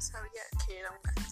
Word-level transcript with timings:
sabía 0.00 0.42
que 0.66 0.78
era 0.78 0.90
un 0.90 1.02
gato. 1.02 1.22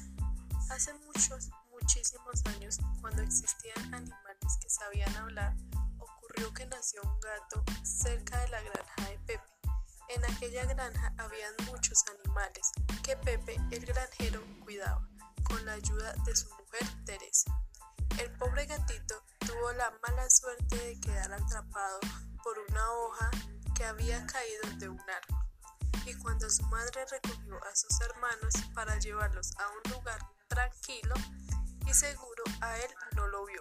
Hace 0.71 0.93
muchos, 0.95 1.51
muchísimos 1.71 2.45
años, 2.47 2.79
cuando 3.01 3.23
existían 3.23 3.95
animales 3.95 4.59
que 4.61 4.69
sabían 4.69 5.15
hablar, 5.17 5.55
ocurrió 5.99 6.53
que 6.53 6.67
nació 6.67 7.01
un 7.03 7.21
gato 7.21 7.65
cerca 7.85 8.41
de 8.41 8.49
la 8.49 8.61
granja 8.63 9.11
de 9.11 9.19
Pepe. 9.21 9.45
En 10.09 10.25
aquella 10.25 10.65
granja 10.65 11.13
habían 11.19 11.55
muchos 11.67 12.05
animales 12.19 12.73
que 13.03 13.17
Pepe, 13.17 13.61
el 13.71 13.87
granjero, 13.87 14.43
cuidaba, 14.65 15.09
con 15.45 15.65
la 15.65 15.75
ayuda 15.75 16.13
de 16.25 16.35
su 16.35 16.49
mujer 16.51 17.05
Teresa. 17.05 17.53
El 18.19 18.33
pobre 18.39 18.67
gatito 18.67 19.23
tuvo 19.41 19.73
la 19.73 19.93
mala 20.07 20.29
suerte 20.31 20.77
de 20.77 21.01
quedar 21.01 21.33
atrapado 21.33 22.01
por 22.43 22.59
una 22.69 22.93
hoja 22.93 23.31
que 23.75 23.85
había 23.85 24.27
caído 24.27 24.79
de 24.79 24.89
un 24.89 25.01
árbol. 25.01 25.36
Y 26.07 26.15
cuando 26.15 26.49
su 26.49 26.63
madre 26.67 27.05
recogió 27.11 27.57
a 27.65 27.75
sus 27.75 28.01
hermanos 28.01 28.55
para 28.75 28.97
llevarlos 29.01 29.51
a 29.59 29.65
un 29.69 29.93
lugar 29.93 30.21
tranquilo 30.47 31.15
y 31.85 31.93
seguro, 31.93 32.45
a 32.61 32.79
él 32.79 32.91
no 33.17 33.27
lo 33.27 33.45
vio. 33.47 33.61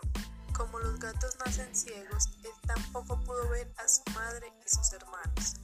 Como 0.55 0.77
los 0.77 0.99
gatos 0.99 1.35
nacen 1.43 1.75
ciegos, 1.75 2.29
él 2.43 2.51
tampoco 2.67 3.19
pudo 3.23 3.49
ver 3.49 3.73
a 3.77 3.87
su 3.87 4.03
madre 4.13 4.53
y 4.63 4.69
sus 4.69 4.93
hermanos. 4.93 5.55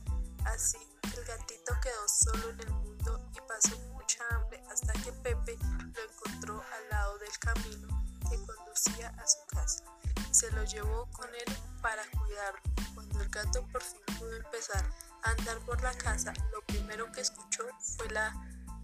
Así, 0.46 0.80
el 1.04 1.24
gatito 1.24 1.72
quedó 1.84 2.08
solo 2.08 2.50
en 2.50 2.60
el 2.62 2.72
mundo 2.72 3.30
y 3.36 3.42
pasó 3.48 3.78
mucha 3.94 4.24
hambre 4.32 4.64
hasta 4.72 4.94
que 4.94 5.12
Pepe 5.12 5.58
lo 5.62 6.02
encontró 6.12 6.64
al 6.64 6.90
lado 6.90 7.18
del 7.20 7.38
camino 7.38 7.88
que 8.28 8.44
conducía 8.44 9.10
a 9.10 9.28
su 9.28 9.46
casa. 9.56 9.84
Se 10.32 10.50
lo 10.54 10.64
llevó 10.64 11.08
con 11.12 11.30
él 11.30 11.58
para 11.84 12.02
cuidarlo. 12.10 12.62
Cuando 12.96 13.22
el 13.22 13.30
gato 13.30 13.68
por 13.72 13.84
fin 13.84 14.02
pudo 14.18 14.36
empezar 14.36 14.84
andar 15.24 15.60
por 15.60 15.82
la 15.82 15.94
casa, 15.94 16.34
lo 16.52 16.62
primero 16.66 17.12
que 17.12 17.22
escuchó 17.22 17.64
fue 17.98 18.10
la 18.10 18.34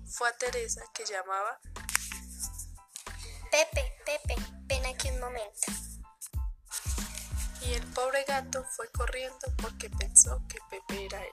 fue 0.06 0.30
a 0.30 0.38
Teresa 0.38 0.82
que 0.94 1.04
llamaba 1.06 1.60
Pepe, 3.52 3.94
Pepe, 4.06 4.36
ven 4.66 4.86
aquí 4.86 5.10
un 5.10 5.20
momento. 5.20 5.72
Y 7.62 7.74
el 7.74 7.86
pobre 7.88 8.24
gato 8.26 8.64
fue 8.76 8.90
corriendo 8.90 9.48
porque 9.62 9.90
pensó 9.90 10.42
que 10.48 10.60
Pepe 10.70 11.06
era 11.06 11.22
él. 11.22 11.32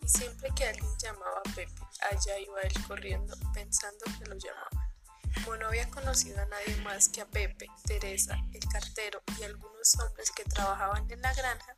Y 0.00 0.08
siempre 0.08 0.50
que 0.54 0.66
alguien 0.66 0.98
llamaba 0.98 1.38
a 1.38 1.54
Pepe, 1.54 1.82
allá 2.10 2.38
iba 2.38 2.60
él 2.62 2.86
corriendo 2.86 3.36
pensando 3.52 4.04
que 4.18 4.24
lo 4.26 4.36
llamaba. 4.36 4.92
Como 5.44 5.56
no 5.56 5.66
había 5.66 5.88
conocido 5.90 6.40
a 6.40 6.46
nadie 6.46 6.76
más 6.82 7.08
que 7.08 7.20
a 7.20 7.26
Pepe, 7.26 7.66
Teresa, 7.84 8.36
el 8.52 8.68
cartero 8.68 9.22
y 9.38 9.44
algunos 9.44 9.94
hombres 10.00 10.30
que 10.30 10.44
trabajaban 10.44 11.10
en 11.10 11.22
la 11.22 11.34
granja, 11.34 11.76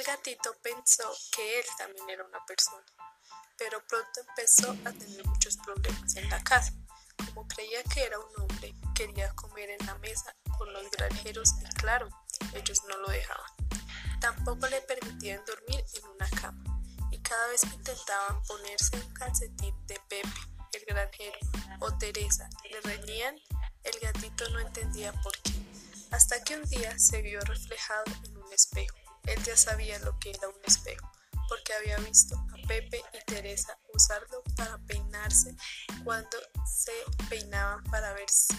el 0.00 0.06
gatito 0.06 0.56
pensó 0.62 1.12
que 1.30 1.58
él 1.58 1.64
también 1.76 2.08
era 2.08 2.24
una 2.24 2.44
persona. 2.46 2.84
Pero 3.58 3.84
pronto 3.86 4.20
empezó 4.28 4.70
a 4.86 4.92
tener 4.92 5.26
muchos 5.26 5.58
problemas 5.58 6.16
en 6.16 6.30
la 6.30 6.42
casa. 6.42 6.72
Como 7.26 7.46
creía 7.46 7.82
que 7.84 8.04
era 8.04 8.18
un 8.18 8.40
hombre, 8.40 8.74
quería 8.94 9.30
comer 9.34 9.68
en 9.68 9.86
la 9.86 9.98
mesa 9.98 10.34
con 10.56 10.72
los 10.72 10.90
granjeros 10.92 11.54
y 11.60 11.64
claro, 11.74 12.08
ellos 12.54 12.82
no 12.88 12.96
lo 12.96 13.08
dejaban. 13.08 13.50
Tampoco 14.20 14.66
le 14.68 14.80
permitían 14.82 15.44
dormir 15.44 15.84
en 15.92 16.08
una 16.08 16.30
cama 16.30 16.64
y 17.10 17.18
cada 17.18 17.48
vez 17.48 17.60
que 17.60 17.74
intentaban 17.74 18.42
ponerse 18.44 18.96
un 18.96 19.12
calcetín 19.12 19.74
de 19.86 20.00
Pepe, 20.08 20.28
el 20.72 20.84
granjero, 20.86 21.38
o 21.80 21.92
Teresa 21.98 22.48
le 22.70 22.80
reñían, 22.80 23.36
el 23.84 24.00
gatito 24.00 24.48
no 24.50 24.60
entendía 24.60 25.12
por 25.22 25.36
qué. 25.42 25.52
Hasta 26.10 26.42
que 26.42 26.56
un 26.56 26.64
día 26.70 26.98
se 26.98 27.20
vio 27.20 27.40
reflejado 27.40 28.04
en 28.24 28.36
un 28.38 28.52
espejo. 28.52 28.99
Él 29.26 29.42
ya 29.44 29.56
sabía 29.56 29.98
lo 30.00 30.18
que 30.18 30.30
era 30.30 30.48
un 30.48 30.64
espejo, 30.64 31.10
porque 31.48 31.72
había 31.74 31.96
visto 31.98 32.36
a 32.36 32.66
Pepe 32.66 33.02
y 33.12 33.24
Teresa 33.24 33.78
usarlo 33.92 34.42
para 34.56 34.78
peinarse 34.86 35.54
cuando 36.04 36.38
se 36.64 36.92
peinaban 37.28 37.82
para 37.84 38.12
ver 38.14 38.28
si 38.30 38.54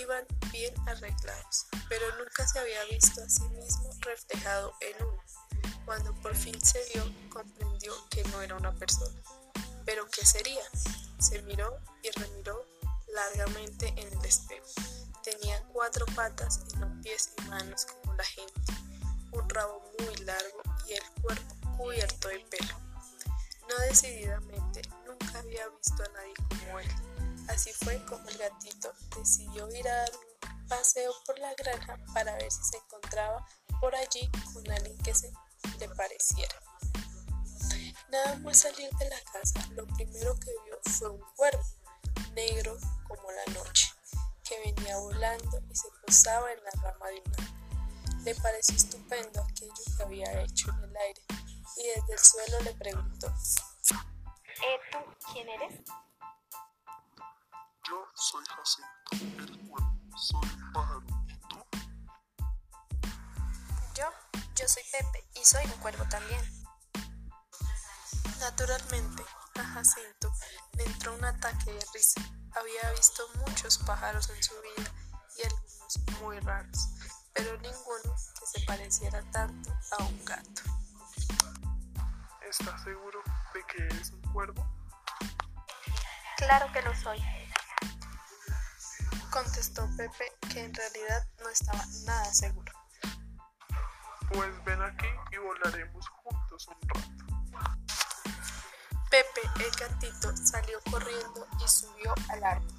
iban 0.00 0.26
bien 0.50 0.74
arreglados, 0.86 1.66
pero 1.88 2.04
nunca 2.18 2.46
se 2.46 2.58
había 2.58 2.84
visto 2.84 3.22
a 3.22 3.28
sí 3.28 3.48
mismo 3.50 3.90
reflejado 4.00 4.72
en 4.80 5.06
uno. 5.06 5.22
Cuando 5.84 6.14
por 6.22 6.34
fin 6.34 6.58
se 6.64 6.82
vio, 6.94 7.04
comprendió 7.28 7.92
que 8.08 8.24
no 8.24 8.40
era 8.40 8.56
una 8.56 8.72
persona. 8.74 9.20
¿Pero 9.84 10.06
qué 10.08 10.24
sería? 10.24 10.62
Se 11.18 11.42
miró 11.42 11.76
y 12.02 12.10
remiró 12.10 12.66
largamente 13.08 13.88
en 13.88 14.18
el 14.18 14.24
espejo. 14.24 14.66
Tenía 15.22 15.62
cuatro 15.72 16.06
patas 16.14 16.60
y 16.72 16.76
no 16.78 17.00
pies 17.02 17.30
y 17.38 17.42
manos 17.48 17.86
como 17.86 18.14
la 18.14 18.24
gente, 18.24 18.60
un 19.32 19.48
rabo 19.48 19.82
muy 19.98 20.14
largo 20.24 20.62
y 20.88 20.94
el 20.94 21.22
cuerpo 21.22 21.54
cubierto 21.76 22.28
de 22.28 22.40
pelo. 22.50 22.74
No 23.68 23.78
decididamente, 23.88 24.82
nunca 25.06 25.38
había 25.38 25.68
visto 25.68 26.02
a 26.02 26.08
nadie 26.08 26.34
como 26.48 26.78
él. 26.78 26.88
Así 27.48 27.72
fue 27.72 28.04
como 28.06 28.28
el 28.28 28.38
gatito 28.38 28.92
decidió 29.16 29.68
ir 29.70 29.88
a 29.88 29.96
dar 29.96 30.10
un 30.14 30.68
paseo 30.68 31.12
por 31.26 31.38
la 31.38 31.54
granja 31.54 31.98
para 32.14 32.34
ver 32.36 32.50
si 32.50 32.62
se 32.64 32.76
encontraba 32.76 33.46
por 33.80 33.94
allí 33.96 34.30
con 34.52 34.70
alguien 34.70 34.96
que 34.98 35.14
se 35.14 35.32
le 35.78 35.88
pareciera. 35.88 36.54
Nada 38.10 38.36
más 38.36 38.58
salir 38.58 38.90
de 38.98 39.08
la 39.08 39.20
casa, 39.32 39.66
lo 39.70 39.86
primero 39.86 40.34
que 40.36 40.50
vio 40.64 40.78
fue 40.92 41.08
un 41.10 41.20
cuervo, 41.34 41.64
negro 42.34 42.76
como 43.08 43.30
la 43.30 43.54
noche, 43.54 43.88
que 44.44 44.58
venía 44.60 44.98
volando 44.98 45.60
y 45.70 45.74
se 45.74 45.88
posaba 46.06 46.52
en 46.52 46.62
la 46.62 46.70
rama 46.82 47.06
de 47.08 47.22
un 47.24 47.32
árbol. 47.32 47.61
Le 48.24 48.34
pareció 48.36 48.76
estupendo 48.76 49.42
aquello 49.42 49.72
que 49.96 50.02
había 50.02 50.42
hecho 50.42 50.70
en 50.70 50.84
el 50.84 50.96
aire 50.96 51.22
y 51.76 51.88
desde 51.88 52.12
el 52.12 52.18
suelo 52.18 52.60
le 52.60 52.74
preguntó, 52.74 53.26
¿Eh, 53.28 54.80
tú 54.92 54.98
quién 55.32 55.48
eres? 55.48 55.80
Yo 57.88 58.06
soy 58.14 58.44
Jacinto, 58.44 59.42
el 59.42 59.68
cuervo, 59.68 60.16
soy 60.16 60.40
un 60.40 60.72
pájaro. 60.72 61.02
¿Y 61.26 61.36
tú? 61.48 61.66
Yo, 63.94 64.04
yo 64.54 64.68
soy 64.68 64.82
Pepe 64.92 65.28
y 65.34 65.44
soy 65.44 65.64
un 65.64 65.80
cuervo 65.80 66.04
también. 66.08 66.40
Naturalmente, 68.38 69.24
a 69.56 69.64
Jacinto 69.64 70.32
le 70.74 70.84
entró 70.84 71.14
un 71.14 71.24
ataque 71.24 71.72
de 71.72 71.84
risa. 71.92 72.20
Había 72.54 72.92
visto 72.92 73.22
muchos 73.46 73.78
pájaros 73.78 74.30
en 74.30 74.42
su 74.42 74.54
vida 74.60 74.92
y 75.38 75.42
algunos 75.42 76.20
muy 76.20 76.38
raros, 76.40 76.88
pero 77.42 77.56
ninguno 77.58 78.14
que 78.38 78.46
se 78.46 78.64
pareciera 78.66 79.20
tanto 79.32 79.70
a 79.98 80.04
un 80.04 80.24
gato. 80.24 80.62
¿Estás 82.48 82.82
seguro 82.82 83.20
de 83.52 83.64
que 83.66 83.82
eres 83.84 84.10
un 84.10 84.20
cuervo? 84.32 84.64
Claro 86.36 86.72
que 86.72 86.82
lo 86.82 86.94
soy. 86.94 87.20
Contestó 89.30 89.88
Pepe 89.96 90.32
que 90.52 90.64
en 90.64 90.74
realidad 90.74 91.26
no 91.40 91.48
estaba 91.48 91.84
nada 92.04 92.32
seguro. 92.32 92.72
Pues 94.32 94.64
ven 94.64 94.82
aquí 94.82 95.08
y 95.32 95.38
volaremos 95.38 96.08
juntos 96.08 96.68
un 96.68 96.88
rato. 96.88 97.82
Pepe, 99.10 99.40
el 99.64 99.70
gatito, 99.72 100.36
salió 100.36 100.80
corriendo 100.90 101.46
y 101.62 101.68
subió 101.68 102.14
al 102.30 102.44
árbol, 102.44 102.72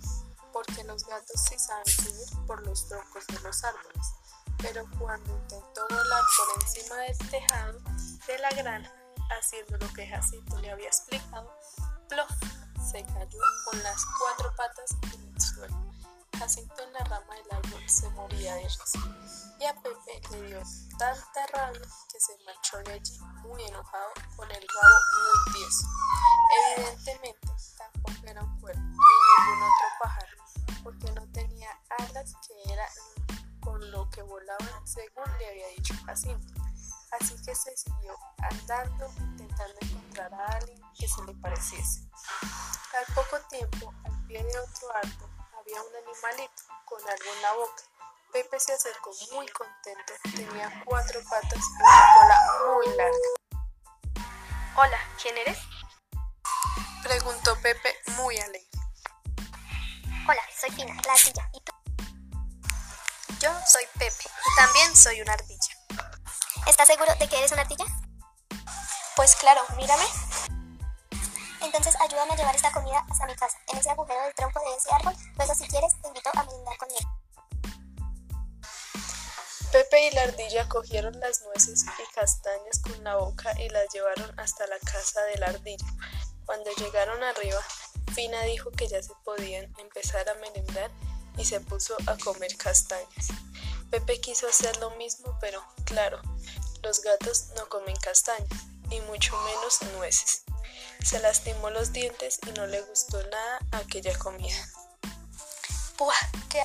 porque 0.52 0.84
los 0.86 1.06
gatos 1.06 1.44
sí 1.48 1.60
saben 1.60 1.86
subir 1.86 2.48
por 2.48 2.66
los 2.66 2.88
troncos 2.88 3.28
de 3.28 3.40
los 3.42 3.64
árboles. 3.64 4.23
Pero 4.64 4.86
cuando 4.98 5.30
intentó 5.30 5.86
volar 5.90 6.24
por 6.38 6.64
encima 6.64 6.96
del 6.96 7.18
tejado 7.30 7.80
de 8.26 8.40
la 8.40 8.50
granja, 8.52 8.92
haciendo 9.38 9.78
lo 9.78 9.94
que 9.94 10.08
Jacinto 10.08 10.58
le 10.60 10.72
había 10.72 10.88
explicado, 10.88 11.54
¡plof! 12.08 12.32
se 12.90 13.04
cayó 13.06 13.40
con 13.66 13.84
las 13.84 14.06
cuatro 14.18 14.56
patas 14.56 14.96
en 15.14 15.34
el 15.34 15.42
suelo. 15.42 15.76
Jacinto 16.40 16.82
en 16.82 16.94
la 16.94 17.00
rama 17.06 17.36
del 17.36 17.52
árbol 17.52 17.90
se 17.90 18.10
moría 18.12 18.56
de 18.56 18.64
risa. 18.64 19.00
Y 19.60 19.66
a 19.66 19.74
Pepe 19.76 20.22
le 20.32 20.42
dio 20.44 20.62
tanta 20.98 21.48
rabia 21.54 21.82
que 22.12 22.20
se 22.20 22.34
marchó 22.46 22.78
de 22.80 22.94
allí 22.94 23.20
muy 23.42 23.64
enojado 23.64 24.14
con 24.36 24.50
el 24.50 24.66
rabo 24.68 24.96
muy 25.46 25.54
tieso. 25.54 25.88
Evidentemente 26.76 27.48
tampoco 27.78 28.28
era 28.28 28.44
un 28.44 28.60
cuervo 28.60 28.82
ni 28.82 28.88
ningún 28.88 29.64
otro 29.64 29.88
pájaro, 30.02 30.38
porque 30.84 31.12
no 31.12 31.28
tenía 31.32 31.70
alas 32.00 32.34
que 32.48 32.74
era 32.74 32.88
con 33.64 33.92
lo 33.92 34.10
que 34.10 34.22
volaban 34.22 34.88
según 34.88 35.26
le 35.40 35.50
había 35.50 35.68
dicho 35.70 35.94
Jacinto. 36.06 36.54
Así 37.20 37.36
que 37.46 37.56
se 37.56 37.76
siguió 37.78 38.18
andando 38.38 39.12
intentando 39.20 39.78
encontrar 39.82 40.34
a 40.34 40.46
alguien 40.58 40.82
que 40.98 41.08
se 41.08 41.24
le 41.24 41.34
pareciese. 41.36 42.02
Al 42.94 43.14
poco 43.14 43.40
tiempo, 43.50 43.94
al 44.04 44.26
pie 44.26 44.44
de 44.44 44.60
otro 44.60 44.96
árbol, 44.96 45.30
había 45.60 45.82
un 45.82 45.96
animalito 45.96 46.64
con 46.86 47.00
algo 47.02 47.34
en 47.36 47.42
la 47.42 47.54
boca. 47.54 47.84
Pepe 48.32 48.60
se 48.60 48.74
acercó 48.74 49.12
muy 49.34 49.48
contento. 49.50 50.14
Tenía 50.36 50.84
cuatro 50.86 51.22
patas 51.30 51.60
y 51.60 51.84
una 51.84 52.08
cola 52.16 52.76
muy 52.76 52.88
larga. 52.96 54.26
Hola, 54.76 54.98
¿quién 55.22 55.38
eres? 55.38 55.60
Preguntó 57.04 57.56
Pepe 57.62 57.96
muy 58.18 58.38
alegre. 58.40 58.68
Hola, 60.28 60.42
soy 60.60 60.72
Fina, 60.72 60.96
la 61.06 61.14
ardilla. 61.14 61.50
¿Y 61.54 61.62
tú? 61.62 61.73
Yo 63.44 63.52
soy 63.68 63.84
Pepe 64.00 64.24
y 64.24 64.56
también 64.56 64.96
soy 64.96 65.22
una 65.22 65.34
ardilla. 65.34 65.76
¿Estás 66.66 66.88
seguro 66.88 67.14
de 67.20 67.28
que 67.28 67.38
eres 67.38 67.52
una 67.52 67.64
ardilla? 67.64 67.84
Pues 69.18 69.36
claro, 69.36 69.62
mírame. 69.76 70.06
Entonces 71.60 71.94
ayúdame 72.00 72.36
a 72.36 72.38
llevar 72.38 72.56
esta 72.56 72.72
comida 72.72 73.06
hasta 73.12 73.26
mi 73.26 73.36
casa, 73.36 73.58
en 73.68 73.80
ese 73.80 73.90
agujero 73.90 74.22
del 74.22 74.34
tronco 74.34 74.62
de 74.62 74.78
ese 74.78 74.94
árbol. 74.94 75.14
Luego 75.36 75.56
si 75.56 75.68
quieres 75.68 75.92
te 76.02 76.08
invito 76.08 76.30
a 76.34 76.44
merendar 76.44 76.78
conmigo. 76.78 77.20
Pepe 79.74 80.08
y 80.08 80.12
la 80.12 80.22
ardilla 80.22 80.70
cogieron 80.70 81.20
las 81.20 81.42
nueces 81.42 81.84
y 81.84 82.14
castañas 82.16 82.80
con 82.82 83.04
la 83.04 83.18
boca 83.18 83.60
y 83.60 83.68
las 83.68 83.92
llevaron 83.94 84.40
hasta 84.40 84.66
la 84.68 84.80
casa 84.80 85.22
de 85.24 85.38
la 85.40 85.48
ardilla. 85.48 85.88
Cuando 86.46 86.72
llegaron 86.78 87.22
arriba, 87.22 87.60
Fina 88.16 88.42
dijo 88.44 88.72
que 88.72 88.88
ya 88.88 89.04
se 89.04 89.14
podían 89.26 89.74
empezar 89.80 90.30
a 90.30 90.36
merendar 90.36 90.92
y 91.38 91.46
se 91.46 91.60
puso 91.62 91.96
a 92.08 92.18
comer 92.18 92.56
castañas. 92.58 93.28
Pepe 93.90 94.20
quiso 94.20 94.48
hacer 94.48 94.76
lo 94.78 94.92
mismo, 94.92 95.38
pero 95.40 95.64
claro, 95.86 96.22
los 96.82 97.02
gatos 97.02 97.48
no 97.56 97.68
comen 97.70 97.96
castañas 97.98 98.50
y 98.90 99.00
mucho 99.02 99.36
menos 99.44 99.82
nueces. 99.96 100.44
Se 101.04 101.20
lastimó 101.20 101.70
los 101.70 101.92
dientes 101.94 102.40
y 102.48 102.52
no 102.52 102.66
le 102.68 102.82
gustó 102.82 103.22
nada 103.28 103.60
aquella 103.72 104.18
comida. 104.18 104.56
¡Puah! 105.98 106.16
¿Qué? 106.50 106.64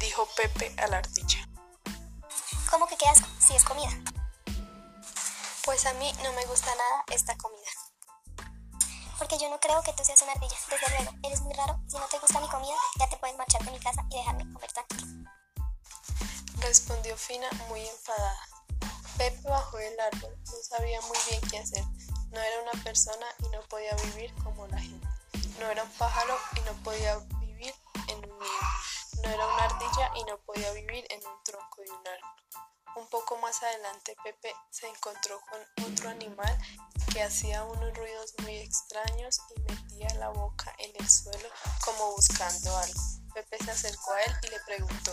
dijo 0.00 0.28
Pepe 0.36 0.74
a 0.78 0.86
la 0.88 0.98
ardilla. 0.98 1.48
¿Cómo 2.70 2.86
que 2.86 2.96
qué 2.96 3.06
asco? 3.06 3.28
Si 3.38 3.54
es 3.54 3.64
comida. 3.64 3.90
Pues 5.64 5.86
a 5.86 5.94
mí 5.94 6.12
no 6.22 6.32
me 6.34 6.44
gusta 6.46 6.74
nada 6.74 7.04
esta 7.12 7.36
comida. 7.36 7.63
Porque 9.18 9.38
yo 9.38 9.48
no 9.48 9.60
creo 9.60 9.82
que 9.82 9.92
tú 9.92 10.04
seas 10.04 10.20
una 10.22 10.32
ardilla. 10.32 10.56
Desde 10.68 10.88
luego, 10.96 11.16
eres 11.22 11.40
muy 11.42 11.52
raro. 11.54 11.78
Si 11.88 11.96
no 11.96 12.06
te 12.06 12.18
gusta 12.18 12.40
mi 12.40 12.48
comida, 12.48 12.74
ya 12.98 13.08
te 13.08 13.16
puedes 13.16 13.36
marchar 13.36 13.64
de 13.64 13.70
mi 13.70 13.78
casa 13.78 14.04
y 14.10 14.16
dejarme 14.16 14.52
comer 14.52 14.72
tranquilo. 14.72 15.30
Respondió 16.60 17.16
Fina 17.16 17.48
muy 17.68 17.86
enfadada. 17.86 18.48
Pepe 19.16 19.48
bajó 19.48 19.76
del 19.76 19.98
árbol. 20.00 20.36
No 20.44 20.52
sabía 20.68 21.00
muy 21.02 21.18
bien 21.28 21.40
qué 21.50 21.58
hacer. 21.58 21.84
No 22.30 22.40
era 22.40 22.62
una 22.62 22.82
persona 22.82 23.26
y 23.38 23.48
no 23.50 23.60
podía 23.62 23.94
vivir 23.96 24.34
como 24.42 24.66
la 24.66 24.78
gente. 24.78 25.06
No 25.60 25.70
era 25.70 25.84
un 25.84 25.90
pájaro 25.92 26.36
y 26.56 26.60
no 26.60 26.72
podía 26.82 27.16
vivir 27.40 27.74
en 28.08 28.16
un 28.18 28.38
nido. 28.38 28.60
No 29.22 29.28
era 29.30 29.46
una 29.46 29.64
ardilla 29.64 30.10
y 30.16 30.24
no 30.24 30.38
podía 30.38 30.72
vivir 30.72 31.06
en 31.10 31.24
un 31.24 31.42
tronco 31.44 31.82
de 31.82 31.90
un 31.90 32.06
árbol. 32.08 32.44
Un 32.96 33.06
poco 33.08 33.36
más 33.38 33.62
adelante 33.62 34.16
Pepe 34.22 34.54
se 34.70 34.88
encontró 34.88 35.40
con 35.50 35.92
otro 35.92 36.08
animal 36.10 36.58
que 37.14 37.22
hacía 37.22 37.62
unos 37.62 37.96
ruidos 37.96 38.34
muy 38.42 38.56
extraños 38.56 39.40
y 39.54 39.60
metía 39.60 40.12
la 40.18 40.30
boca 40.30 40.74
en 40.78 40.90
el 40.98 41.08
suelo 41.08 41.48
como 41.84 42.10
buscando 42.16 42.76
algo. 42.76 43.00
Pepe 43.32 43.56
se 43.64 43.70
acercó 43.70 44.12
a 44.14 44.22
él 44.22 44.32
y 44.42 44.48
le 44.48 44.60
preguntó, 44.66 45.12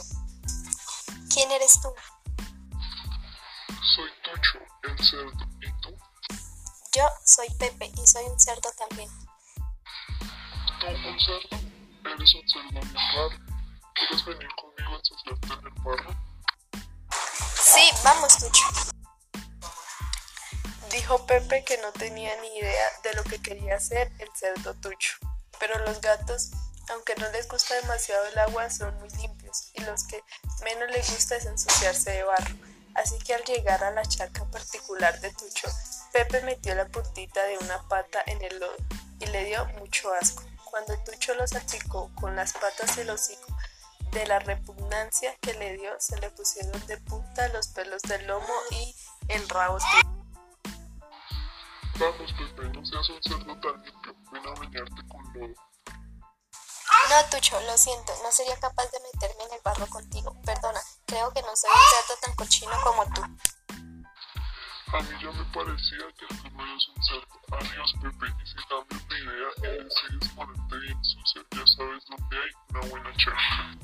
¿Quién 1.32 1.52
eres 1.52 1.80
tú? 1.80 1.94
Soy 3.96 4.10
Tucho, 4.24 4.60
el 4.84 5.06
cerdo. 5.06 5.46
¿Y 5.62 5.82
tú? 5.82 5.96
Yo 6.92 7.08
soy 7.24 7.50
Pepe 7.60 7.92
y 7.96 8.08
soy 8.08 8.26
un 8.26 8.40
cerdo 8.40 8.72
también. 8.80 9.10
¿Tú 10.80 10.88
un 10.88 11.20
cerdo? 11.20 11.58
Eres 12.16 12.36
un 12.36 12.50
cerdo 12.50 12.70
bien 12.72 12.94
raro. 12.96 13.30
¿Quieres 13.94 14.26
venir 14.26 14.50
conmigo 14.56 14.92
a 14.92 14.98
ensuciarte 14.98 15.54
en 15.54 15.68
el 15.68 15.84
barro? 15.84 16.16
Sí, 17.62 17.92
vamos, 18.04 18.38
Tucho. 18.40 18.91
Dijo 20.92 21.26
Pepe 21.26 21.64
que 21.64 21.78
no 21.78 21.92
tenía 21.94 22.36
ni 22.42 22.58
idea 22.58 22.88
de 23.04 23.14
lo 23.14 23.24
que 23.24 23.42
quería 23.42 23.76
hacer 23.76 24.12
el 24.20 24.30
cerdo 24.36 24.74
Tucho. 24.74 25.16
Pero 25.58 25.80
los 25.86 26.02
gatos, 26.02 26.52
aunque 26.90 27.16
no 27.16 27.30
les 27.32 27.48
gusta 27.48 27.76
demasiado 27.76 28.26
el 28.28 28.38
agua, 28.40 28.70
son 28.70 28.94
muy 29.00 29.10
limpios 29.12 29.72
y 29.74 29.84
los 29.84 30.04
que 30.06 30.22
menos 30.66 30.92
les 30.92 31.10
gusta 31.10 31.38
es 31.38 31.46
ensuciarse 31.46 32.12
de 32.12 32.24
barro. 32.24 32.56
Así 32.96 33.18
que 33.20 33.34
al 33.34 33.44
llegar 33.44 33.82
a 33.84 33.92
la 33.92 34.06
charca 34.06 34.44
particular 34.52 35.18
de 35.22 35.32
Tucho, 35.32 35.70
Pepe 36.12 36.42
metió 36.42 36.76
la 36.76 36.86
puntita 36.88 37.42
de 37.46 37.58
una 37.60 37.88
pata 37.88 38.22
en 38.26 38.42
el 38.42 38.60
lodo 38.60 38.76
y 39.20 39.28
le 39.28 39.46
dio 39.46 39.66
mucho 39.80 40.14
asco. 40.14 40.44
Cuando 40.66 40.98
Tucho 41.06 41.34
lo 41.36 41.48
salpicó 41.48 42.12
con 42.16 42.36
las 42.36 42.52
patas 42.52 42.98
y 42.98 43.02
el 43.02 43.12
hocico, 43.12 43.56
de 44.12 44.28
la 44.28 44.40
repugnancia 44.40 45.34
que 45.42 45.54
le 45.54 45.78
dio, 45.78 45.92
se 46.00 46.20
le 46.20 46.30
pusieron 46.32 46.86
de 46.88 46.98
punta 46.98 47.48
los 47.50 47.70
pelos 47.70 48.02
del 48.02 48.28
lomo 48.28 48.54
y 48.72 48.94
el 49.30 49.48
rabo. 49.48 49.78
Vamos, 52.02 52.34
Pepe, 52.34 52.68
no 52.70 52.84
seas 52.84 53.10
un 53.10 53.22
cerdo 53.22 53.56
tan 53.62 53.80
limpio. 53.84 54.16
Ven 54.32 54.48
a 54.48 54.60
bañarte 54.60 55.08
con 55.08 55.22
lodo. 55.34 55.54
No, 57.10 57.30
Tucho, 57.30 57.62
lo 57.62 57.78
siento, 57.78 58.12
no 58.24 58.32
sería 58.32 58.60
capaz 58.60 58.90
de 58.90 59.00
meterme 59.02 59.44
en 59.44 59.54
el 59.54 59.62
barro 59.64 59.86
contigo. 59.86 60.36
Perdona, 60.44 60.82
creo 61.06 61.32
que 61.32 61.44
no 61.44 61.56
soy 61.56 61.70
un 61.70 62.08
cerdo 62.08 62.20
tan 62.22 62.36
cochino 62.36 62.72
como 62.84 63.06
tú. 63.14 63.22
A 63.22 65.00
mí 65.00 65.10
ya 65.22 65.32
me 65.32 65.46
parecía 65.54 66.08
que 66.18 66.26
tú 66.26 66.50
no 66.50 66.66
eres 66.66 66.88
un 66.90 67.04
cerdo. 67.04 67.40
Adiós, 67.52 67.94
Pepe, 68.02 68.34
y 68.34 68.48
si 68.48 68.56
cambias 68.68 69.08
de 69.08 69.20
idea 69.20 69.50
y 69.58 69.84
decides 69.84 70.30
ponerte 70.36 70.78
bien 70.80 71.04
sucio, 71.04 71.46
ya 71.52 71.68
sabes 71.68 72.04
dónde 72.10 72.36
hay 72.36 72.52
una 72.70 72.82
buena 72.88 73.14
charca. 73.18 73.78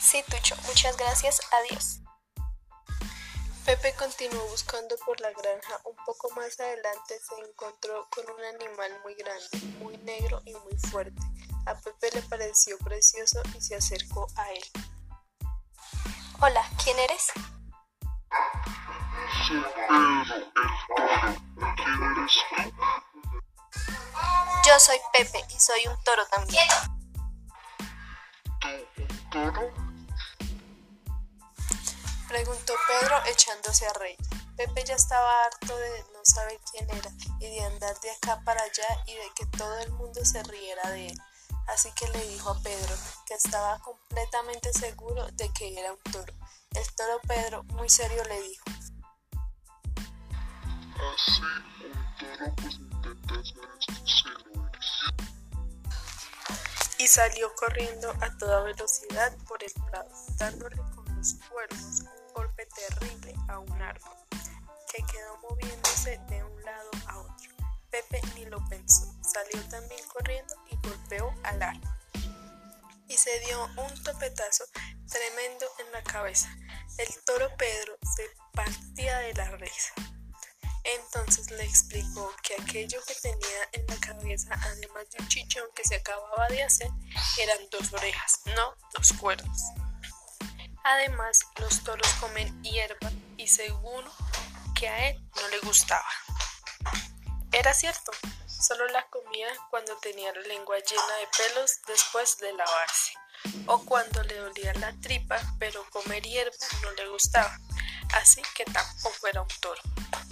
Sí, 0.00 0.24
Tucho, 0.28 0.56
muchas 0.66 0.96
gracias, 0.96 1.40
adiós. 1.52 2.00
Pepe 3.68 3.92
continuó 3.98 4.42
buscando 4.48 4.96
por 5.04 5.20
la 5.20 5.28
granja. 5.28 5.78
Un 5.84 5.94
poco 6.06 6.30
más 6.30 6.58
adelante 6.58 7.20
se 7.20 7.34
encontró 7.46 8.08
con 8.08 8.24
un 8.30 8.42
animal 8.42 8.90
muy 9.04 9.14
grande, 9.14 9.58
muy 9.78 9.94
negro 9.98 10.40
y 10.46 10.54
muy 10.54 10.74
fuerte. 10.90 11.20
A 11.66 11.74
Pepe 11.74 12.08
le 12.14 12.22
pareció 12.22 12.78
precioso 12.78 13.42
y 13.54 13.60
se 13.60 13.76
acercó 13.76 14.26
a 14.36 14.50
él. 14.52 14.64
Hola, 16.40 16.64
¿quién 16.82 16.98
eres? 16.98 17.26
Soy 19.46 19.62
Pedro, 19.86 20.36
el 20.36 20.50
toro. 20.96 21.36
¿Quién 21.76 22.02
eres 22.16 22.32
tú? 22.48 22.72
Yo 24.66 24.80
soy 24.80 24.98
Pepe 25.12 25.44
y 25.54 25.60
soy 25.60 25.86
un 25.88 26.04
toro 26.04 26.26
también. 26.28 26.66
¿Tú, 28.62 28.68
un 29.02 29.30
toro? 29.30 29.88
Preguntó 32.28 32.74
Pedro 32.86 33.16
echándose 33.26 33.86
a 33.86 33.92
reír. 33.94 34.18
Pepe 34.54 34.84
ya 34.84 34.96
estaba 34.96 35.44
harto 35.44 35.74
de 35.74 36.04
no 36.12 36.20
saber 36.24 36.60
quién 36.70 36.90
era 36.90 37.10
y 37.40 37.48
de 37.48 37.64
andar 37.64 37.98
de 38.00 38.10
acá 38.10 38.42
para 38.44 38.60
allá 38.60 39.02
y 39.06 39.14
de 39.14 39.30
que 39.34 39.46
todo 39.56 39.78
el 39.78 39.90
mundo 39.92 40.22
se 40.24 40.42
riera 40.42 40.90
de 40.90 41.08
él. 41.08 41.18
Así 41.68 41.90
que 41.92 42.06
le 42.08 42.22
dijo 42.28 42.50
a 42.50 42.60
Pedro 42.60 42.94
que 43.26 43.34
estaba 43.34 43.78
completamente 43.78 44.72
seguro 44.74 45.26
de 45.32 45.50
que 45.54 45.78
era 45.78 45.92
un 45.92 46.12
toro. 46.12 46.34
El 46.74 46.94
toro 46.96 47.18
Pedro, 47.26 47.62
muy 47.64 47.88
serio, 47.88 48.22
le 48.24 48.42
dijo. 48.42 48.64
Así, 51.14 51.42
un 52.74 52.90
toro 53.02 53.24
pues 53.26 53.54
y 56.98 57.06
salió 57.06 57.54
corriendo 57.54 58.10
a 58.20 58.36
toda 58.36 58.62
velocidad 58.64 59.32
por 59.46 59.62
el 59.62 59.72
prado, 59.88 60.10
dándole 60.36 60.76
con 60.94 61.16
los 61.16 61.34
cuernos 61.48 62.02
terrible 62.68 63.34
a 63.48 63.58
un 63.58 63.82
árbol, 63.82 64.16
que 64.92 65.02
quedó 65.04 65.38
moviéndose 65.38 66.18
de 66.28 66.44
un 66.44 66.62
lado 66.64 66.90
a 67.06 67.18
otro. 67.18 67.50
Pepe 67.90 68.20
ni 68.34 68.44
lo 68.46 68.58
pensó, 68.68 69.14
salió 69.22 69.66
también 69.68 70.06
corriendo 70.08 70.54
y 70.70 70.76
golpeó 70.86 71.34
al 71.44 71.62
árbol. 71.62 71.90
Y 73.08 73.16
se 73.16 73.38
dio 73.40 73.64
un 73.64 74.02
topetazo 74.02 74.64
tremendo 75.08 75.66
en 75.78 75.92
la 75.92 76.02
cabeza. 76.02 76.54
El 76.98 77.08
toro 77.24 77.48
Pedro 77.56 77.96
se 78.14 78.28
partía 78.52 79.18
de 79.18 79.34
la 79.34 79.50
risa. 79.56 79.94
Entonces 80.84 81.50
le 81.50 81.64
explicó 81.64 82.32
que 82.42 82.54
aquello 82.60 83.00
que 83.06 83.14
tenía 83.14 83.68
en 83.72 83.86
la 83.86 83.96
cabeza, 83.96 84.50
además 84.52 85.08
de 85.10 85.22
un 85.22 85.28
chichón 85.28 85.66
que 85.74 85.84
se 85.84 85.96
acababa 85.96 86.48
de 86.48 86.62
hacer, 86.62 86.90
eran 87.38 87.58
dos 87.70 87.92
orejas, 87.92 88.40
no 88.56 88.74
dos 88.94 89.12
cuernos. 89.14 89.62
Además, 90.90 91.40
los 91.56 91.84
toros 91.84 92.08
comen 92.14 92.64
hierba 92.64 93.10
y 93.36 93.46
seguro 93.46 94.10
que 94.74 94.88
a 94.88 95.10
él 95.10 95.22
no 95.36 95.48
le 95.48 95.58
gustaba. 95.58 96.08
Era 97.52 97.74
cierto, 97.74 98.10
solo 98.46 98.88
la 98.88 99.04
comía 99.08 99.48
cuando 99.68 99.94
tenía 99.98 100.32
la 100.32 100.40
lengua 100.40 100.78
llena 100.78 101.16
de 101.20 101.28
pelos 101.36 101.80
después 101.86 102.38
de 102.38 102.54
lavarse, 102.54 103.12
o 103.66 103.84
cuando 103.84 104.22
le 104.22 104.36
dolía 104.36 104.72
la 104.76 104.94
tripa, 105.02 105.38
pero 105.58 105.84
comer 105.90 106.22
hierba 106.22 106.56
no 106.80 106.90
le 106.92 107.06
gustaba, 107.08 107.54
así 108.14 108.40
que 108.54 108.64
tampoco 108.64 109.26
era 109.26 109.42
un 109.42 109.60
toro. 109.60 109.82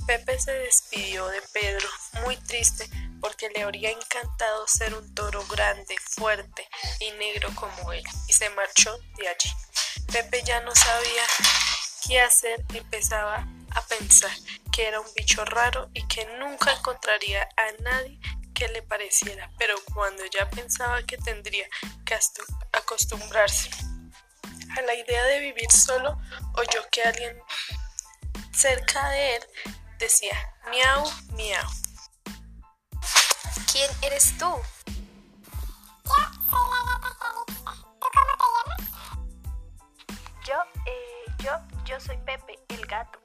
Pepe 0.06 0.40
se 0.40 0.52
despidió 0.52 1.26
de 1.26 1.42
Pedro, 1.52 1.86
muy 2.24 2.38
triste, 2.38 2.88
porque 3.20 3.50
le 3.50 3.62
habría 3.62 3.90
encantado 3.90 4.66
ser 4.66 4.94
un 4.94 5.14
toro 5.14 5.44
grande, 5.48 5.96
fuerte 5.98 6.66
y 7.00 7.10
negro 7.10 7.54
como 7.54 7.92
él, 7.92 8.04
y 8.26 8.32
se 8.32 8.48
marchó 8.48 8.96
de 9.18 9.28
allí. 9.28 9.50
Pepe 10.16 10.42
ya 10.44 10.62
no 10.62 10.74
sabía 10.74 11.22
qué 12.08 12.22
hacer, 12.22 12.64
empezaba 12.72 13.46
a 13.74 13.82
pensar 13.82 14.30
que 14.72 14.88
era 14.88 14.98
un 14.98 15.06
bicho 15.14 15.44
raro 15.44 15.90
y 15.92 16.08
que 16.08 16.24
nunca 16.38 16.72
encontraría 16.72 17.46
a 17.54 17.82
nadie 17.82 18.18
que 18.54 18.66
le 18.68 18.80
pareciera, 18.80 19.50
pero 19.58 19.74
cuando 19.92 20.24
ya 20.24 20.48
pensaba 20.48 21.02
que 21.02 21.18
tendría 21.18 21.68
que 22.06 22.18
acostumbrarse 22.72 23.68
a 24.78 24.80
la 24.80 24.94
idea 24.94 25.22
de 25.24 25.40
vivir 25.40 25.70
solo, 25.70 26.18
oyó 26.54 26.88
que 26.90 27.02
alguien 27.02 27.38
cerca 28.54 29.10
de 29.10 29.36
él 29.36 29.42
decía 29.98 30.34
miau, 30.70 31.04
miau. 31.34 31.70
¿Quién 33.70 33.90
eres 34.00 34.32
tú? 34.38 34.50
Yo, 41.46 41.52
yo 41.84 42.00
soy 42.00 42.16
Pepe, 42.18 42.58
el 42.68 42.84
gato. 42.86 43.20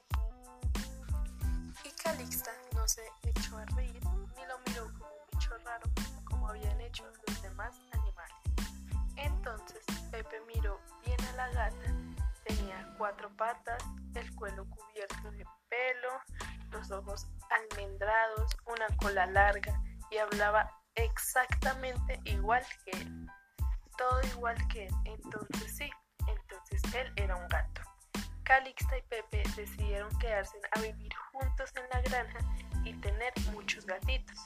Y 1.84 1.92
Calixta 2.04 2.52
no 2.76 2.88
se 2.88 3.02
echó 3.24 3.58
a 3.58 3.66
reír 3.76 4.00
ni 4.06 4.46
lo 4.46 4.60
miró 4.68 4.94
como 5.00 5.10
un 5.10 5.28
bicho 5.32 5.58
raro, 5.66 5.90
como 6.26 6.48
habían 6.50 6.80
hecho 6.82 7.04
los 7.28 7.42
demás 7.42 7.82
animales. 7.92 8.36
Entonces 9.16 9.84
Pepe 10.12 10.40
miró 10.54 10.80
bien 11.04 11.20
a 11.30 11.32
la 11.36 11.50
gata. 11.50 11.96
Tenía 12.44 12.94
cuatro 13.00 13.36
patas, 13.38 13.84
el 14.14 14.36
cuello 14.36 14.68
cubierto 14.70 15.32
de 15.32 15.44
pelo, 15.70 16.12
los 16.70 16.92
ojos 16.92 17.28
almendrados, 17.50 18.56
una 18.68 18.86
cola 18.98 19.26
larga 19.26 19.82
y 20.12 20.18
hablaba 20.18 20.70
exactamente 20.94 22.20
igual 22.26 22.64
que 22.86 22.92
él. 22.92 23.28
Todo 23.98 24.22
igual 24.28 24.56
que 24.68 24.86
él. 24.86 24.94
Entonces 25.06 25.76
sí, 25.76 25.90
entonces 26.28 26.82
él 26.94 27.12
era 27.16 27.36
un 27.36 27.48
gato. 27.48 27.81
Calixta 28.52 28.98
y 28.98 29.02
Pepe 29.04 29.44
decidieron 29.56 30.10
quedarse 30.20 30.60
a 30.72 30.82
vivir 30.82 31.16
juntos 31.32 31.72
en 31.78 31.88
la 31.90 32.02
granja 32.02 32.40
y 32.84 32.94
tener 32.96 33.32
muchos 33.54 33.86
gatitos. 33.86 34.38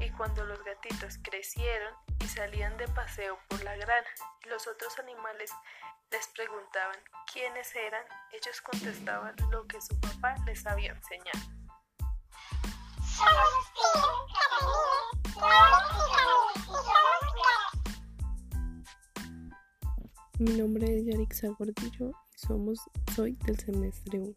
Y 0.00 0.08
cuando 0.12 0.46
los 0.46 0.64
gatitos 0.64 1.18
crecieron 1.22 1.92
y 2.20 2.24
salían 2.26 2.74
de 2.78 2.88
paseo 2.88 3.38
por 3.48 3.62
la 3.62 3.76
granja, 3.76 4.14
los 4.48 4.66
otros 4.66 4.98
animales 4.98 5.50
les 6.10 6.26
preguntaban 6.28 6.96
quiénes 7.30 7.76
eran, 7.76 8.02
ellos 8.32 8.62
contestaban 8.62 9.36
lo 9.50 9.66
que 9.66 9.78
su 9.78 9.94
papá 10.00 10.36
les 10.46 10.66
había 10.66 10.92
enseñado. 10.92 11.40
Mi 20.38 20.52
nombre 20.54 20.96
es 20.96 21.04
Yarixa 21.04 21.48
Gordillo 21.48 22.23
somos, 22.34 22.78
soy 23.14 23.36
del 23.46 23.58
semestre 23.58 24.18
1. 24.18 24.34